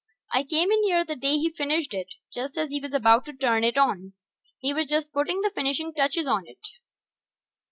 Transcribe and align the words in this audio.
I 0.33 0.41
came 0.41 0.71
in 0.71 0.81
here 0.81 1.05
the 1.05 1.15
day 1.15 1.35
he 1.37 1.51
finished 1.51 1.93
it, 1.93 2.15
just 2.33 2.57
as 2.57 2.69
he 2.71 2.79
was 2.79 2.91
ready 2.91 3.21
to 3.23 3.33
turn 3.33 3.63
it 3.63 3.77
on. 3.77 4.13
He 4.57 4.73
was 4.73 4.87
just 4.89 5.13
putting 5.13 5.41
the 5.41 5.51
finishing 5.53 5.93
touches 5.93 6.25
on 6.25 6.47
it. 6.47 6.65